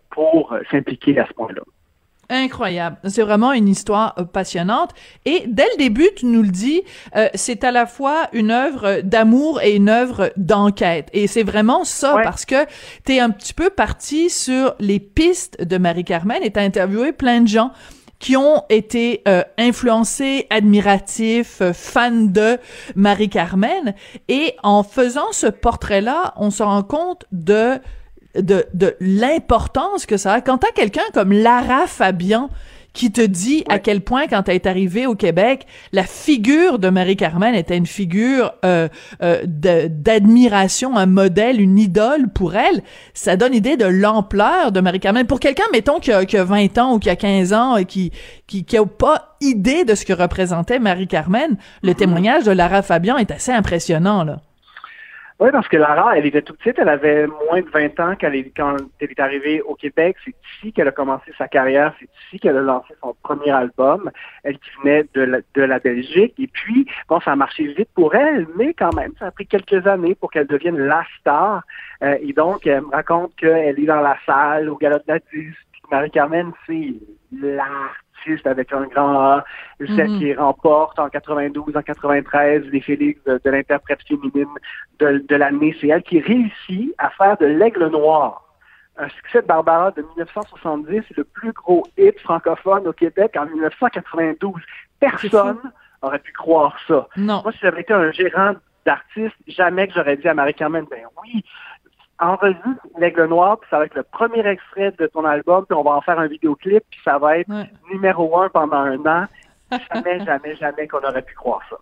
Pour 0.09 0.55
s'impliquer 0.71 1.19
à 1.19 1.27
ce 1.27 1.33
point-là. 1.33 1.61
Incroyable. 2.29 2.97
C'est 3.03 3.21
vraiment 3.21 3.51
une 3.51 3.67
histoire 3.67 4.15
euh, 4.17 4.23
passionnante. 4.23 4.91
Et 5.25 5.43
dès 5.45 5.67
le 5.73 5.77
début, 5.77 6.09
tu 6.15 6.25
nous 6.25 6.41
le 6.41 6.49
dis, 6.49 6.81
euh, 7.15 7.27
c'est 7.33 7.63
à 7.63 7.71
la 7.71 7.85
fois 7.85 8.27
une 8.31 8.49
œuvre 8.49 9.01
d'amour 9.01 9.61
et 9.61 9.75
une 9.75 9.89
œuvre 9.89 10.31
d'enquête. 10.37 11.09
Et 11.13 11.27
c'est 11.27 11.43
vraiment 11.43 11.83
ça, 11.83 12.17
parce 12.23 12.45
que 12.45 12.65
tu 13.05 13.13
es 13.13 13.19
un 13.19 13.29
petit 13.29 13.53
peu 13.53 13.69
parti 13.69 14.29
sur 14.29 14.73
les 14.79 14.99
pistes 14.99 15.61
de 15.63 15.77
Marie-Carmen 15.77 16.41
et 16.41 16.51
tu 16.51 16.59
as 16.59 16.63
interviewé 16.63 17.11
plein 17.11 17.41
de 17.41 17.47
gens 17.47 17.71
qui 18.19 18.37
ont 18.37 18.63
été 18.69 19.21
euh, 19.27 19.43
influencés, 19.57 20.47
admiratifs, 20.49 21.61
fans 21.73 22.09
de 22.11 22.57
Marie-Carmen. 22.95 23.93
Et 24.29 24.55
en 24.63 24.83
faisant 24.83 25.33
ce 25.33 25.47
portrait-là, 25.47 26.33
on 26.37 26.51
se 26.51 26.63
rend 26.63 26.83
compte 26.83 27.25
de 27.33 27.79
de, 28.35 28.65
de 28.73 28.95
l'importance 28.99 30.05
que 30.05 30.17
ça 30.17 30.33
a. 30.33 30.41
Quand 30.41 30.59
t'as 30.59 30.71
quelqu'un 30.71 31.03
comme 31.13 31.31
Lara 31.31 31.87
Fabian 31.87 32.49
qui 32.93 33.11
te 33.11 33.21
dit 33.21 33.63
à 33.69 33.79
quel 33.79 34.01
point, 34.01 34.27
quand 34.27 34.47
elle 34.47 34.55
est 34.55 34.67
arrivée 34.67 35.07
au 35.07 35.15
Québec, 35.15 35.65
la 35.91 36.03
figure 36.03 36.77
de 36.77 36.89
Marie-Carmen 36.89 37.55
était 37.55 37.75
une 37.75 37.87
figure 37.87 38.53
euh, 38.63 38.87
euh, 39.23 39.41
d'admiration, 39.45 40.95
un 40.95 41.07
modèle, 41.07 41.59
une 41.59 41.79
idole 41.79 42.29
pour 42.29 42.55
elle, 42.55 42.83
ça 43.13 43.35
donne 43.35 43.55
idée 43.55 43.77
de 43.77 43.85
l'ampleur 43.85 44.71
de 44.71 44.79
Marie-Carmen. 44.79 45.25
Pour 45.25 45.39
quelqu'un, 45.39 45.63
mettons, 45.71 45.99
qui 45.99 46.11
a, 46.11 46.23
qui 46.25 46.37
a, 46.37 46.43
20 46.43 46.77
ans 46.77 46.93
ou 46.93 46.99
qui 46.99 47.09
a 47.09 47.15
15 47.15 47.53
ans 47.53 47.77
et 47.77 47.85
qui, 47.85 48.11
qui, 48.45 48.63
qui 48.63 48.77
a 48.77 48.85
pas 48.85 49.35
idée 49.41 49.85
de 49.85 49.95
ce 49.95 50.05
que 50.05 50.13
représentait 50.13 50.79
Marie-Carmen, 50.79 51.57
le 51.81 51.91
mm-hmm. 51.91 51.95
témoignage 51.95 52.43
de 52.43 52.51
Lara 52.51 52.83
Fabian 52.83 53.17
est 53.17 53.31
assez 53.31 53.51
impressionnant, 53.51 54.23
là. 54.23 54.39
Oui, 55.39 55.49
parce 55.51 55.67
que 55.67 55.77
Lara, 55.77 56.17
elle 56.17 56.25
était 56.27 56.41
toute 56.41 56.57
petite, 56.59 56.77
elle 56.77 56.89
avait 56.89 57.27
moins 57.27 57.61
de 57.61 57.69
20 57.69 57.99
ans 57.99 58.15
quand 58.19 58.29
elle, 58.29 59.11
est, 59.11 59.19
arrivée 59.19 59.61
au 59.61 59.75
Québec. 59.75 60.15
C'est 60.23 60.35
ici 60.55 60.71
qu'elle 60.71 60.87
a 60.87 60.91
commencé 60.91 61.31
sa 61.37 61.47
carrière, 61.47 61.93
c'est 61.99 62.07
ici 62.25 62.39
qu'elle 62.39 62.57
a 62.57 62.61
lancé 62.61 62.93
son 63.01 63.15
premier 63.23 63.49
album. 63.49 64.11
Elle 64.43 64.59
qui 64.59 64.69
venait 64.81 65.05
de 65.13 65.61
la, 65.63 65.79
Belgique. 65.79 66.35
Et 66.37 66.47
puis, 66.47 66.87
bon, 67.09 67.19
ça 67.19 67.31
a 67.31 67.35
marché 67.35 67.65
vite 67.73 67.89
pour 67.95 68.13
elle, 68.15 68.47
mais 68.55 68.73
quand 68.73 68.93
même, 68.93 69.11
ça 69.17 69.27
a 69.27 69.31
pris 69.31 69.47
quelques 69.47 69.87
années 69.87 70.15
pour 70.15 70.31
qu'elle 70.31 70.47
devienne 70.47 70.77
la 70.77 71.03
star. 71.19 71.63
Euh, 72.03 72.17
et 72.21 72.33
donc, 72.33 72.67
elle 72.67 72.81
me 72.81 72.91
raconte 72.91 73.35
qu'elle 73.35 73.79
est 73.79 73.85
dans 73.85 74.01
la 74.01 74.17
salle 74.25 74.69
au 74.69 74.75
galop 74.75 74.99
de 74.99 75.13
la. 75.13 75.19
Marie-Carmen, 75.91 76.51
c'est 76.65 76.93
la 77.31 77.65
avec 78.45 78.71
un 78.71 78.85
grand 78.85 79.19
A, 79.19 79.45
celle 79.79 80.11
mhm. 80.11 80.19
qui 80.19 80.33
remporte 80.33 80.99
en 80.99 81.09
92, 81.09 81.75
en 81.75 81.81
93 81.81 82.63
les 82.71 82.81
Félix 82.81 83.21
de, 83.25 83.49
l'interprète 83.49 83.99
féminine 84.07 84.47
de, 84.99 85.35
l'année. 85.35 85.75
C'est 85.79 85.89
elle 85.89 86.03
qui 86.03 86.19
réussit 86.19 86.93
à 86.97 87.09
faire 87.09 87.37
de 87.37 87.45
l'aigle 87.45 87.87
noir 87.89 88.39
un 88.95 89.09
succès 89.09 89.41
de 89.41 89.47
Barbara 89.47 89.89
de 89.91 90.03
1970, 90.03 91.01
c'est 91.07 91.17
le 91.17 91.23
plus 91.23 91.51
gros 91.51 91.83
hit 91.97 92.19
francophone 92.19 92.87
au 92.87 92.93
Québec 92.93 93.35
en 93.35 93.47
1992. 93.47 94.53
Personne 94.99 95.57
aurait 96.03 96.19
pu 96.19 96.31
croire 96.31 96.77
ça. 96.87 97.07
Non. 97.17 97.41
Moi, 97.41 97.51
si 97.53 97.59
j'avais 97.63 97.81
été 97.81 97.91
un 97.91 98.11
gérant 98.11 98.53
d'artiste, 98.85 99.35
jamais 99.47 99.87
que 99.87 99.95
j'aurais 99.95 100.17
dit 100.17 100.27
à 100.27 100.35
Marie-Carmen, 100.35 100.85
ben 100.91 101.05
oui, 101.23 101.43
enregistre 102.19 102.87
L'Aigle 102.97 103.25
Noir, 103.25 103.59
puis 103.59 103.69
ça 103.69 103.79
va 103.79 103.85
être 103.85 103.95
le 103.95 104.03
premier 104.03 104.45
extrait 104.45 104.91
de 104.97 105.07
ton 105.07 105.25
album, 105.25 105.65
puis 105.65 105.77
on 105.77 105.83
va 105.83 105.91
en 105.91 106.01
faire 106.01 106.19
un 106.19 106.27
vidéoclip, 106.27 106.83
puis 106.89 106.99
ça 107.03 107.17
va 107.17 107.39
être 107.39 107.51
numéro 107.91 108.39
un 108.39 108.49
pendant 108.49 108.77
un 108.77 108.99
an. 109.05 109.25
Jamais, 109.93 110.19
jamais, 110.25 110.55
jamais 110.55 110.87
qu'on 110.87 110.99
aurait 110.99 111.21
pu 111.21 111.33
croire 111.35 111.61
ça. 111.69 111.77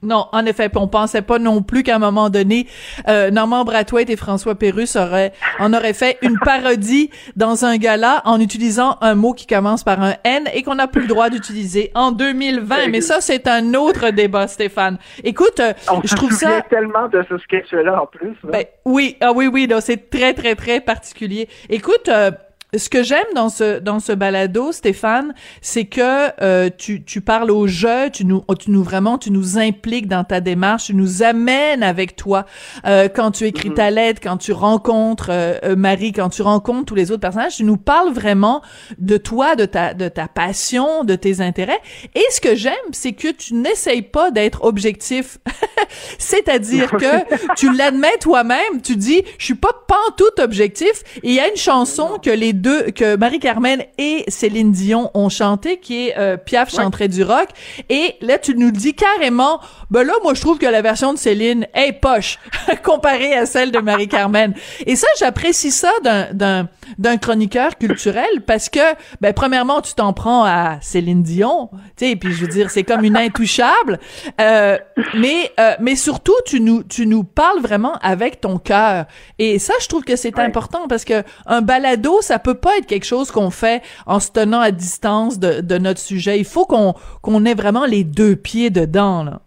Non, 0.00 0.26
en 0.30 0.46
effet, 0.46 0.70
on 0.76 0.86
pensait 0.86 1.22
pas 1.22 1.40
non 1.40 1.60
plus 1.60 1.82
qu'à 1.82 1.96
un 1.96 1.98
moment 1.98 2.30
donné, 2.30 2.68
euh, 3.08 3.32
Normand 3.32 3.64
Brathwaite 3.64 4.08
et 4.10 4.16
François 4.16 4.54
Pérus 4.54 4.94
auraient, 4.94 5.32
en 5.58 5.72
auraient 5.74 5.92
fait 5.92 6.18
une 6.22 6.38
parodie 6.38 7.10
dans 7.34 7.64
un 7.64 7.76
gala 7.78 8.22
en 8.24 8.40
utilisant 8.40 8.96
un 9.00 9.16
mot 9.16 9.32
qui 9.32 9.48
commence 9.48 9.82
par 9.82 10.00
un 10.00 10.14
N 10.22 10.48
et 10.54 10.62
qu'on 10.62 10.76
n'a 10.76 10.86
plus 10.86 11.02
le 11.02 11.08
droit 11.08 11.30
d'utiliser 11.30 11.90
en 11.96 12.12
2020. 12.12 12.88
Mais 12.90 13.00
ça, 13.00 13.20
c'est 13.20 13.48
un 13.48 13.74
autre 13.74 14.10
débat, 14.10 14.46
Stéphane. 14.46 14.98
Écoute, 15.24 15.58
euh, 15.58 15.72
je 16.04 16.14
trouve 16.14 16.32
ça 16.32 16.62
tellement 16.70 17.08
de 17.08 17.24
ce 17.28 17.36
sketch-là 17.38 18.02
en 18.02 18.06
plus. 18.06 18.36
Ben, 18.44 18.64
oui, 18.84 19.16
ah 19.20 19.32
oui, 19.34 19.48
oui, 19.52 19.68
c'est 19.80 20.10
très, 20.10 20.32
très, 20.32 20.54
très 20.54 20.80
particulier. 20.80 21.48
Écoute. 21.68 22.08
Euh, 22.08 22.30
ce 22.76 22.90
que 22.90 23.02
j'aime 23.02 23.24
dans 23.34 23.48
ce 23.48 23.78
dans 23.78 23.98
ce 23.98 24.12
balado, 24.12 24.72
Stéphane, 24.72 25.32
c'est 25.62 25.86
que 25.86 26.30
euh, 26.42 26.68
tu, 26.76 27.02
tu 27.02 27.22
parles 27.22 27.50
au 27.50 27.66
jeu, 27.66 28.10
tu 28.12 28.26
nous 28.26 28.44
tu 28.58 28.70
nous 28.70 28.82
vraiment 28.82 29.16
tu 29.16 29.30
nous 29.30 29.56
impliques 29.56 30.06
dans 30.06 30.22
ta 30.22 30.40
démarche, 30.40 30.86
tu 30.86 30.94
nous 30.94 31.22
amènes 31.22 31.82
avec 31.82 32.14
toi 32.14 32.44
euh, 32.86 33.08
quand 33.08 33.30
tu 33.30 33.44
écris 33.44 33.72
ta 33.72 33.88
mhm. 33.88 33.94
lettre, 33.94 34.20
quand 34.22 34.36
tu 34.36 34.52
rencontres 34.52 35.30
euh, 35.30 35.76
Marie, 35.76 36.12
quand 36.12 36.28
tu 36.28 36.42
rencontres 36.42 36.84
tous 36.84 36.94
les 36.94 37.10
autres 37.10 37.22
personnages, 37.22 37.56
tu 37.56 37.64
nous 37.64 37.78
parles 37.78 38.12
vraiment 38.12 38.60
de 38.98 39.16
toi, 39.16 39.56
de 39.56 39.64
ta 39.64 39.94
de 39.94 40.08
ta 40.08 40.28
passion, 40.28 41.04
de 41.04 41.14
tes 41.14 41.40
intérêts. 41.40 41.80
Et 42.14 42.24
ce 42.30 42.40
que 42.42 42.54
j'aime, 42.54 42.74
c'est 42.92 43.12
que 43.12 43.28
tu 43.28 43.54
n'essayes 43.54 44.02
pas 44.02 44.30
d'être 44.30 44.64
objectif, 44.64 45.38
c'est-à-dire 46.18 46.90
que 46.90 47.54
tu 47.56 47.72
l'admets 47.72 48.18
toi-même, 48.20 48.82
tu 48.82 48.96
dis 48.96 49.22
je 49.38 49.44
suis 49.46 49.54
pas 49.54 49.72
pantoute 49.86 50.38
objectif. 50.38 51.02
Et 51.22 51.28
il 51.30 51.34
y 51.34 51.40
a 51.40 51.48
une 51.48 51.56
chanson 51.56 52.18
que 52.22 52.28
les 52.28 52.57
deux 52.58 52.90
que 52.90 53.16
Marie-Carmen 53.16 53.82
et 53.96 54.24
Céline 54.28 54.72
Dion 54.72 55.10
ont 55.14 55.28
chanté, 55.28 55.78
qui 55.80 56.08
est 56.08 56.18
euh, 56.18 56.36
Piaf 56.36 56.70
chanterait 56.74 57.08
du 57.08 57.22
rock. 57.22 57.48
Et 57.88 58.16
là, 58.20 58.38
tu 58.38 58.54
nous 58.54 58.70
dis 58.70 58.94
carrément, 58.94 59.60
ben 59.90 60.02
là, 60.02 60.12
moi, 60.22 60.34
je 60.34 60.40
trouve 60.40 60.58
que 60.58 60.66
la 60.66 60.82
version 60.82 61.12
de 61.12 61.18
Céline 61.18 61.66
est 61.74 61.92
poche 61.92 62.38
comparée 62.84 63.34
à 63.34 63.46
celle 63.46 63.70
de 63.70 63.78
Marie-Carmen. 63.78 64.54
Et 64.86 64.96
ça, 64.96 65.06
j'apprécie 65.18 65.70
ça 65.70 65.90
d'un, 66.02 66.32
d'un, 66.32 66.68
d'un 66.98 67.16
chroniqueur 67.16 67.76
culturel 67.76 68.42
parce 68.46 68.68
que, 68.68 68.80
ben, 69.20 69.32
premièrement, 69.32 69.80
tu 69.80 69.94
t'en 69.94 70.12
prends 70.12 70.44
à 70.44 70.78
Céline 70.80 71.22
Dion, 71.22 71.70
tu 71.96 72.06
sais, 72.06 72.16
puis 72.16 72.32
je 72.32 72.42
veux 72.42 72.48
dire, 72.48 72.70
c'est 72.70 72.84
comme 72.84 73.04
une 73.04 73.16
intouchable. 73.16 73.98
Euh, 74.40 74.78
mais, 75.14 75.52
euh, 75.60 75.74
mais 75.80 75.96
surtout, 75.96 76.34
tu 76.46 76.60
nous, 76.60 76.82
tu 76.82 77.06
nous 77.06 77.24
parles 77.24 77.60
vraiment 77.60 77.94
avec 78.02 78.40
ton 78.40 78.58
cœur. 78.58 79.06
Et 79.38 79.58
ça, 79.58 79.74
je 79.80 79.88
trouve 79.88 80.04
que 80.04 80.16
c'est 80.16 80.38
important 80.38 80.88
parce 80.88 81.04
que 81.04 81.22
un 81.46 81.60
balado, 81.60 82.20
ça 82.20 82.38
peut 82.38 82.47
peut 82.52 82.58
pas 82.58 82.78
être 82.78 82.86
quelque 82.86 83.04
chose 83.04 83.30
qu'on 83.30 83.50
fait 83.50 83.82
en 84.06 84.20
se 84.20 84.32
tenant 84.32 84.60
à 84.60 84.70
distance 84.70 85.38
de, 85.38 85.78
notre 85.78 86.00
sujet. 86.00 86.38
Il 86.38 86.44
faut 86.44 86.66
qu'on 86.66 86.94
qu'on 87.22 87.44
ait 87.44 87.54
vraiment 87.54 87.84
les 87.84 88.04
deux 88.04 88.36
pieds 88.36 88.70
dedans. 88.70 89.40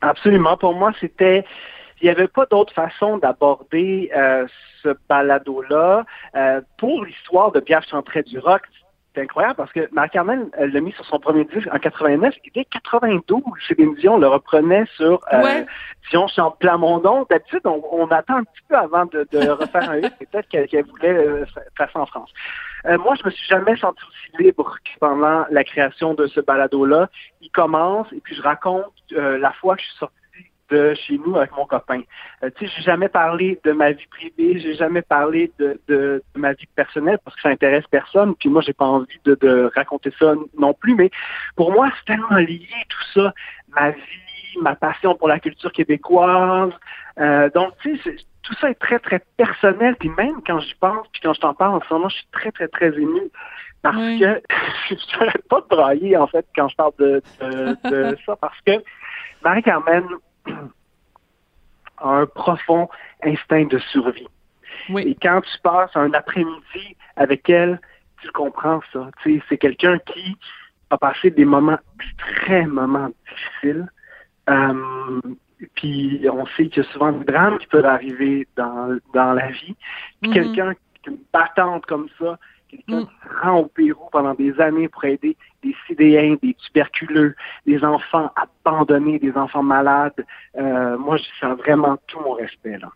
Absolument. 0.00 0.56
Pour 0.56 0.74
moi, 0.74 0.92
c'était 1.00 1.44
il 2.00 2.04
n'y 2.04 2.10
avait 2.10 2.28
pas 2.28 2.46
d'autre 2.46 2.72
façon 2.72 3.18
d'aborder 3.18 4.10
euh, 4.16 4.46
ce 4.82 4.90
balado-là. 5.08 6.04
Euh, 6.34 6.60
pour 6.78 7.04
l'histoire 7.04 7.52
de 7.52 7.60
Pierre 7.60 7.84
Chantré 7.88 8.22
du 8.22 8.38
rock, 8.38 8.62
c'est 9.14 9.22
incroyable 9.22 9.54
parce 9.54 9.72
que 9.72 9.88
Marc-Carmen 9.92 10.50
l'a 10.58 10.80
mis 10.80 10.92
sur 10.92 11.04
son 11.06 11.18
premier 11.18 11.44
disque 11.44 11.68
en 11.72 11.78
89. 11.78 12.34
Il 12.44 12.48
était 12.48 12.64
92. 12.64 13.42
Chez 13.60 13.74
Dion 13.74 14.18
le 14.18 14.26
reprenait 14.26 14.84
sur 14.96 15.20
euh, 15.32 15.64
Dion 16.10 16.26
chante 16.26 16.58
Plamondon. 16.58 17.26
D'habitude, 17.30 17.60
on, 17.64 18.06
attend 18.08 18.36
un 18.36 18.44
petit 18.44 18.62
peu 18.68 18.76
avant 18.76 19.06
de, 19.06 19.26
refaire 19.50 19.90
un 19.90 19.98
hit. 19.98 20.12
Peut-être 20.18 20.48
qu'elle 20.48 20.84
voulait 20.86 21.14
euh, 21.14 21.44
ça 21.76 21.88
en 21.94 22.06
France. 22.06 22.30
Euh, 22.86 22.98
moi, 22.98 23.14
je 23.14 23.24
me 23.24 23.30
suis 23.30 23.46
jamais 23.46 23.76
senti 23.76 24.02
aussi 24.02 24.42
libre 24.42 24.76
que 24.84 24.98
pendant 25.00 25.46
la 25.50 25.64
création 25.64 26.14
de 26.14 26.26
ce 26.26 26.40
balado-là. 26.40 27.08
Il 27.40 27.50
commence 27.50 28.06
et 28.12 28.20
puis 28.20 28.34
je 28.34 28.42
raconte 28.42 28.92
euh, 29.12 29.38
la 29.38 29.52
fois 29.52 29.76
que 29.76 29.82
je 29.82 29.86
suis 29.86 29.98
sorti 29.98 30.14
de 30.70 30.94
chez 30.94 31.18
nous 31.18 31.36
avec 31.36 31.52
mon 31.52 31.66
copain. 31.66 32.02
Euh, 32.42 32.50
tu 32.56 32.66
sais, 32.66 32.72
j'ai 32.76 32.82
jamais 32.82 33.08
parlé 33.08 33.58
de 33.64 33.72
ma 33.72 33.92
vie 33.92 34.06
privée, 34.06 34.58
j'ai 34.58 34.74
jamais 34.74 35.02
parlé 35.02 35.52
de, 35.58 35.80
de, 35.88 36.22
ma 36.34 36.52
vie 36.52 36.66
personnelle 36.74 37.18
parce 37.24 37.36
que 37.36 37.42
ça 37.42 37.48
intéresse 37.50 37.84
personne. 37.90 38.34
Puis 38.36 38.48
moi, 38.48 38.62
j'ai 38.62 38.72
pas 38.72 38.86
envie 38.86 39.20
de, 39.24 39.34
de, 39.40 39.70
raconter 39.74 40.12
ça 40.18 40.34
non 40.58 40.74
plus. 40.74 40.94
Mais 40.94 41.10
pour 41.56 41.72
moi, 41.72 41.90
c'est 41.98 42.14
tellement 42.14 42.36
lié 42.36 42.68
tout 42.88 43.20
ça, 43.20 43.32
ma 43.74 43.90
vie, 43.90 44.58
ma 44.60 44.74
passion 44.74 45.14
pour 45.14 45.28
la 45.28 45.40
culture 45.40 45.72
québécoise. 45.72 46.72
Euh, 47.18 47.50
donc, 47.50 47.72
tu 47.82 47.98
sais, 47.98 48.16
tout 48.42 48.54
ça 48.60 48.70
est 48.70 48.74
très 48.74 48.98
très 48.98 49.22
personnel. 49.36 49.96
Puis 49.96 50.10
même 50.10 50.42
quand 50.46 50.60
j'y 50.60 50.74
pense, 50.74 51.06
puis 51.12 51.20
quand 51.22 51.34
je 51.34 51.40
t'en 51.40 51.54
parle 51.54 51.76
en 51.76 51.82
ce 51.86 51.92
moment, 51.92 52.08
je 52.08 52.16
suis 52.16 52.28
très 52.32 52.52
très 52.52 52.68
très 52.68 52.88
ému 52.98 53.30
parce 53.82 53.96
que 53.96 54.42
je 54.88 55.18
n'arrête 55.18 55.48
pas 55.48 55.60
de 55.60 55.66
brailler 55.66 56.16
en 56.16 56.26
fait 56.26 56.46
quand 56.56 56.68
je 56.68 56.76
parle 56.76 56.92
de, 56.98 57.22
de, 57.40 57.90
de 57.90 58.16
ça 58.26 58.36
parce 58.36 58.58
que 58.66 58.82
Marie-Carmen, 59.44 60.04
a 60.46 62.08
un 62.20 62.26
profond 62.26 62.88
instinct 63.22 63.66
de 63.66 63.78
survie. 63.78 64.28
Et 64.98 65.16
quand 65.20 65.40
tu 65.40 65.58
passes 65.62 65.94
un 65.94 66.12
après-midi 66.12 66.96
avec 67.16 67.48
elle, 67.48 67.80
tu 68.20 68.30
comprends 68.32 68.80
ça. 68.92 69.10
c'est 69.24 69.58
quelqu'un 69.58 69.98
qui 69.98 70.36
a 70.90 70.98
passé 70.98 71.30
des 71.30 71.44
moments 71.44 71.78
extrêmement 72.00 73.10
difficiles. 73.28 73.88
Euh, 74.50 75.20
puis 75.74 76.26
on 76.30 76.46
sait 76.48 76.68
qu'il 76.68 76.82
y 76.82 76.86
a 76.86 76.92
souvent 76.92 77.12
des 77.12 77.24
drames 77.24 77.58
qui 77.58 77.66
peuvent 77.66 77.86
arriver 77.86 78.46
dans, 78.56 78.98
dans 79.14 79.32
la 79.32 79.50
vie. 79.50 79.74
Puis 80.20 80.30
mm-hmm. 80.30 80.34
quelqu'un, 80.34 80.72
une 81.06 81.18
battante 81.32 81.86
comme 81.86 82.08
ça, 82.18 82.38
quelqu'un 82.76 83.00
mm. 83.00 83.06
qui 83.06 83.12
se 83.22 83.42
rend 83.42 83.58
au 83.60 83.66
Pérou 83.66 84.08
pendant 84.10 84.34
des 84.34 84.58
années 84.60 84.88
pour 84.88 85.04
aider 85.04 85.36
des 85.62 85.74
sidéens, 85.86 86.36
des 86.42 86.54
tuberculeux, 86.54 87.34
des 87.66 87.82
enfants 87.84 88.30
abandonnés, 88.36 89.18
des 89.18 89.32
enfants 89.32 89.62
malades. 89.62 90.24
Euh, 90.56 90.98
moi, 90.98 91.16
je 91.16 91.24
sens 91.40 91.56
vraiment 91.58 91.96
tout 92.06 92.20
mon 92.20 92.32
respect 92.32 92.78
là. 92.78 92.88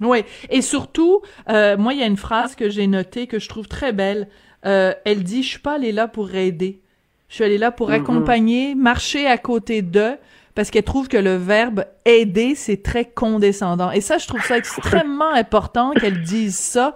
Oui, 0.00 0.24
et 0.50 0.60
surtout, 0.60 1.22
euh, 1.48 1.76
moi, 1.76 1.92
il 1.92 2.00
y 2.00 2.02
a 2.02 2.06
une 2.06 2.16
phrase 2.16 2.56
que 2.56 2.68
j'ai 2.68 2.88
notée 2.88 3.28
que 3.28 3.38
je 3.38 3.48
trouve 3.48 3.68
très 3.68 3.92
belle. 3.92 4.28
Euh, 4.66 4.92
elle 5.04 5.22
dit, 5.22 5.42
je 5.44 5.50
suis 5.50 5.58
pas 5.60 5.74
allée 5.74 5.92
là 5.92 6.08
pour 6.08 6.34
aider. 6.34 6.80
Je 7.28 7.36
suis 7.36 7.44
allée 7.44 7.58
là 7.58 7.70
pour 7.70 7.88
Mhm. 7.88 7.94
accompagner, 7.94 8.74
marcher 8.74 9.26
à 9.26 9.38
côté 9.38 9.82
d'eux, 9.82 10.16
parce 10.54 10.70
qu'elle 10.70 10.84
trouve 10.84 11.08
que 11.08 11.16
le 11.16 11.36
verbe 11.36 11.84
aider, 12.06 12.54
c'est 12.54 12.82
très 12.82 13.06
condescendant. 13.06 13.90
Et 13.90 14.00
ça, 14.00 14.18
je 14.18 14.26
trouve 14.26 14.44
ça 14.44 14.56
extrêmement 14.58 15.32
important 15.32 15.92
qu'elle 15.92 16.20
dise 16.22 16.56
ça, 16.56 16.94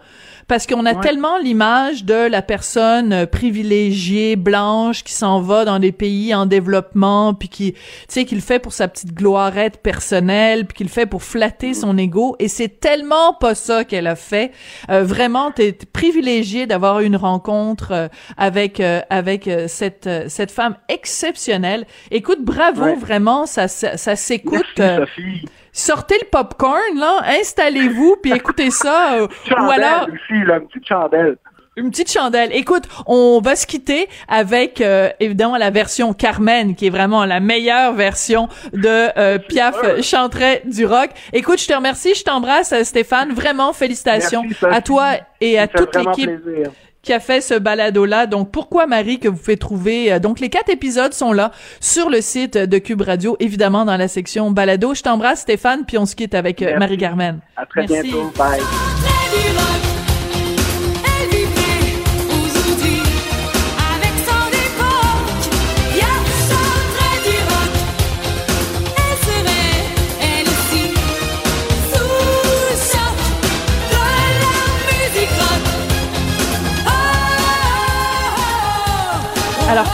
parce 0.49 0.67
qu'on 0.67 0.85
a 0.87 0.95
Ouais. 0.95 1.01
tellement 1.01 1.39
l'image 1.39 2.05
de 2.05 2.29
la 2.29 2.41
personne 2.43 3.27
privilégiée, 3.27 4.37
blanche, 4.37 5.03
qui 5.05 5.13
s'en 5.13 5.41
va 5.41 5.65
dans 5.65 5.79
des 5.79 5.93
pays 5.93 6.35
en 6.35 6.47
développement, 6.47 7.35
puis 7.35 7.49
qui, 7.49 7.73
tu 7.73 7.79
sais, 8.09 8.25
qui 8.27 8.35
le 8.35 8.41
fait 8.41 8.59
pour 8.59 8.73
sa 8.73 8.87
petite 8.89 9.13
gloirette 9.15 9.79
personnelle, 9.83 10.67
puis 10.67 10.77
qui 10.79 10.85
le 10.85 10.91
fait 10.91 11.07
pour 11.07 11.23
flatter 11.23 11.75
son 11.75 11.97
ego. 11.99 12.37
Et 12.39 12.49
c'est 12.49 12.81
tellement 12.81 13.33
pas 13.35 13.55
ça 13.55 13.85
qu'elle 13.85 14.07
a 14.07 14.17
fait. 14.17 14.53
Euh, 14.91 15.03
vraiment, 15.05 15.51
t'es 15.51 15.73
t'es 15.73 15.87
privilégié 15.87 16.67
d'avoir 16.67 17.01
une 17.01 17.17
rencontre 17.17 17.93
euh, 17.93 18.09
avec 18.37 18.81
euh, 18.81 19.01
avec 19.11 19.49
euh, 19.49 19.67
cette 19.69 20.07
euh, 20.07 20.27
cette 20.29 20.51
femme 20.51 20.77
exceptionnelle. 20.89 21.87
Écoute, 22.11 22.43
bravo, 22.43 22.83
Ouais. 22.85 22.95
vraiment, 22.95 23.47
ça 23.49 23.67
ça, 23.69 23.97
ça 23.97 24.15
s'écoute. 24.17 24.65
Euh, 24.79 25.05
sortez 25.73 26.17
le 26.21 26.29
popcorn 26.31 26.97
là, 26.97 27.23
installez-vous 27.41 28.17
puis 28.23 28.33
écoutez 28.33 28.71
ça. 28.71 29.15
euh, 29.15 29.27
ou 29.51 29.71
alors 29.71 30.07
aussi, 30.09 30.45
là, 30.47 30.59
une 30.59 30.67
petite 30.69 30.87
chandelle. 30.87 31.37
une 31.77 31.91
petite 31.91 32.11
chandelle. 32.11 32.51
Écoute, 32.53 32.85
on 33.07 33.41
va 33.41 33.55
se 33.55 33.65
quitter 33.67 34.09
avec 34.27 34.81
euh, 34.81 35.11
évidemment 35.21 35.57
la 35.57 35.71
version 35.71 36.13
Carmen, 36.13 36.75
qui 36.75 36.87
est 36.87 36.91
vraiment 36.91 37.25
la 37.25 37.39
meilleure 37.39 37.93
version 37.93 38.49
de 38.73 39.17
euh, 39.17 39.39
Piaf 39.39 39.77
chanterait 40.03 40.63
du 40.65 40.85
rock. 40.87 41.11
Écoute, 41.33 41.61
je 41.61 41.69
te 41.69 41.75
remercie, 41.75 42.15
je 42.15 42.25
t'embrasse, 42.25 42.75
Stéphane. 42.83 43.33
Vraiment, 43.33 43.73
félicitations 43.73 44.43
Merci, 44.43 44.67
à 44.79 44.83
toi 44.83 45.07
et 45.41 45.59
à 45.59 45.69
toute 45.69 45.95
l'équipe. 45.95 46.31
Qui 47.09 47.15
a 47.15 47.21
fait 47.21 47.41
ce 47.41 47.55
balado-là. 47.55 48.27
Donc, 48.27 48.51
pourquoi 48.51 48.87
Marie 48.87 49.19
que 49.19 49.29
vous 49.29 49.39
pouvez 49.39 49.57
trouver. 49.57 50.13
euh, 50.13 50.19
donc, 50.19 50.41
les 50.41 50.51
quatre 50.51 50.69
épisodes 50.69 51.15
sont 51.15 51.33
là 51.33 51.53
sur 51.81 52.11
le 52.11 52.21
site 52.21 52.59
de 52.59 52.77
Cube 52.77 53.01
Radio, 53.01 53.35
évidemment 53.41 53.87
dans 53.87 53.97
la 53.97 54.09
section 54.09 54.51
balado. 54.51 54.93
Je 54.93 55.01
t'embrasse, 55.03 55.41
Stéphane, 55.41 55.87
puis 55.87 55.97
on 55.97 56.05
se 56.05 56.15
quitte 56.15 56.35
avec 56.35 56.61
euh. 56.61 56.79
Marie-Carmen. 56.79 57.39
À 57.57 57.65
très 57.65 57.87
Merci. 57.89 58.11
bientôt. 58.11 58.31
Bye. 58.37 58.61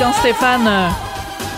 Quand 0.04 0.12
Stéphane 0.12 0.68
euh, 0.68 0.88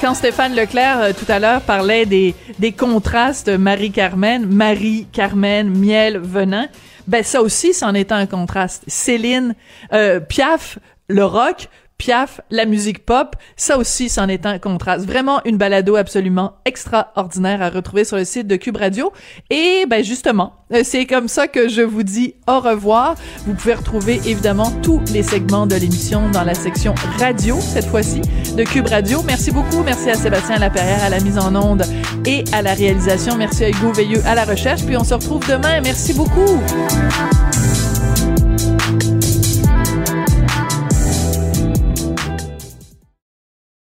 quand 0.01 0.15
Stéphane 0.15 0.55
Leclerc 0.55 1.01
euh, 1.01 1.13
tout 1.13 1.25
à 1.29 1.41
l'heure 1.41 1.61
parlait 1.63 2.07
des 2.07 2.33
des 2.61 2.71
contrastes 2.71 3.49
Marie-Carmen, 3.49 4.47
Marie-Carmen, 4.47 5.69
miel, 5.69 6.19
venin, 6.19 6.69
ben 7.09 7.25
ça 7.25 7.43
aussi 7.43 7.75
c'en 7.75 7.93
est 7.93 8.13
un 8.13 8.27
contraste. 8.27 8.85
Céline, 8.87 9.57
euh, 9.93 10.21
Piaf, 10.21 10.79
le 11.09 11.25
rock, 11.25 11.69
Piaf, 11.99 12.43
la 12.51 12.67
musique 12.67 13.07
pop, 13.07 13.37
ça 13.57 13.79
aussi 13.79 14.09
c'en 14.09 14.29
est 14.29 14.45
un 14.45 14.59
contraste. 14.59 15.07
Vraiment 15.07 15.41
une 15.45 15.57
balado 15.57 15.97
absolument 15.97 16.55
extraordinaire 16.67 17.63
à 17.63 17.71
retrouver 17.71 18.05
sur 18.05 18.19
le 18.19 18.25
site 18.25 18.47
de 18.47 18.57
Cube 18.57 18.77
Radio. 18.77 19.13
Et 19.49 19.87
ben 19.89 20.05
justement, 20.05 20.53
euh, 20.75 20.83
c'est 20.85 21.07
comme 21.07 21.27
ça 21.29 21.49
que 21.49 21.69
je 21.69 21.81
vous 21.81 22.03
dis 22.03 22.35
au 22.47 22.61
revoir. 22.61 23.15
Vous 23.47 23.55
pouvez 23.55 23.75
retrouver 23.75 24.21
évidemment 24.27 24.71
tous 24.83 25.01
les 25.13 25.23
segments 25.23 25.67
de 25.67 25.75
l'émission 25.77 26.29
dans 26.31 26.45
la 26.45 26.55
section 26.55 26.95
radio 27.19 27.57
cette 27.61 27.87
fois-ci 27.87 28.21
de 28.57 28.63
Cube 28.65 28.89
Radio. 28.89 29.23
Merci 29.23 29.51
beaucoup, 29.51 29.83
merci 29.83 30.11
à 30.11 30.15
Sébastien 30.15 30.59
Laperrière 30.59 31.03
à 31.03 31.09
la 31.09 31.21
mise 31.21 31.39
en 31.39 31.55
onde 31.55 31.85
et 32.27 32.45
à 32.53 32.61
la 32.61 32.75
réalisation. 32.75 33.37
Merci 33.37 33.65
à 33.65 33.71
Hugo 33.71 33.93
Veilleux 33.93 34.23
à 34.27 34.35
la 34.35 34.45
recherche. 34.45 34.85
Puis 34.85 34.97
on 34.99 35.05
se 35.05 35.15
retrouve 35.15 35.47
demain. 35.49 35.81
Merci 35.81 36.13
beaucoup. 36.13 36.61